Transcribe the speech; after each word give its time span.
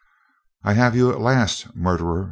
"I 0.63 0.73
have 0.73 0.95
you 0.95 1.11
at 1.11 1.21
last, 1.21 1.75
murderer!" 1.75 2.19